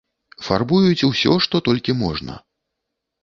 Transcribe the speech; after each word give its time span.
Фарбуюць 0.45 1.05
усё, 1.09 1.35
што 1.45 1.61
толькі 1.69 1.97
можна. 2.03 2.39